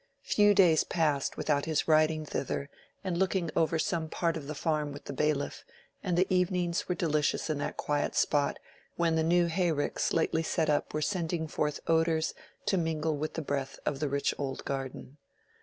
Few 0.23 0.55
days 0.55 0.83
passed 0.83 1.37
without 1.37 1.65
his 1.65 1.87
riding 1.87 2.25
thither 2.25 2.71
and 3.03 3.19
looking 3.19 3.51
over 3.55 3.77
some 3.77 4.09
part 4.09 4.35
of 4.35 4.47
the 4.47 4.55
farm 4.55 4.91
with 4.91 5.05
the 5.05 5.13
bailiff, 5.13 5.63
and 6.01 6.17
the 6.17 6.25
evenings 6.27 6.89
were 6.89 6.95
delicious 6.95 7.51
in 7.51 7.59
that 7.59 7.77
quiet 7.77 8.15
spot, 8.15 8.57
when 8.95 9.13
the 9.15 9.21
new 9.21 9.45
hay 9.45 9.71
ricks 9.71 10.11
lately 10.11 10.41
set 10.41 10.71
up 10.71 10.91
were 10.95 11.03
sending 11.03 11.47
forth 11.47 11.81
odors 11.85 12.33
to 12.65 12.79
mingle 12.79 13.15
with 13.15 13.35
the 13.35 13.43
breath 13.43 13.77
of 13.85 13.99
the 13.99 14.09
rich 14.09 14.33
old 14.39 14.65
garden. 14.65 15.19